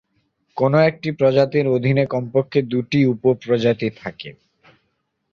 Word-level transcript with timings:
কোন 0.57 0.73
একটি 0.89 1.09
প্রজাতির 1.11 1.65
অধীনে 1.67 2.03
কমপক্ষে 2.05 2.59
দু'টি 2.71 2.99
উপপ্রজাতি 3.13 3.87
থাকতে 3.91 4.27
হবে। 4.29 4.43